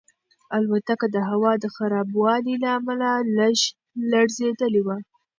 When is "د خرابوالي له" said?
1.63-2.69